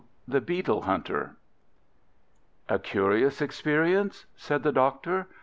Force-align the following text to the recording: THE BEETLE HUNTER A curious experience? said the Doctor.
THE 0.27 0.41
BEETLE 0.41 0.81
HUNTER 0.81 1.35
A 2.67 2.79
curious 2.79 3.39
experience? 3.39 4.25
said 4.35 4.63
the 4.63 4.71
Doctor. 4.71 5.27